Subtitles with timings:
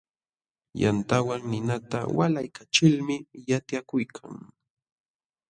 [0.81, 3.15] Yantawan ninata walaykachilmi
[3.47, 4.35] watyakuykan.